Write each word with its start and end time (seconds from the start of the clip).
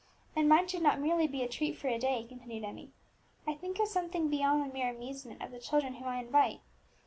"And 0.35 0.49
mine 0.49 0.67
should 0.67 0.81
not 0.81 0.99
merely 0.99 1.27
be 1.27 1.43
a 1.43 1.47
treat 1.47 1.77
for 1.77 1.87
a 1.87 1.99
day," 1.99 2.25
continued 2.27 2.63
Emmie; 2.63 2.91
"I 3.45 3.53
think 3.53 3.79
of 3.79 3.87
something 3.87 4.29
beyond 4.31 4.67
the 4.67 4.73
mere 4.73 4.89
amusement 4.89 5.43
of 5.43 5.51
the 5.51 5.59
children 5.59 5.93
whom 5.93 6.07
I 6.07 6.17
invite. 6.17 6.61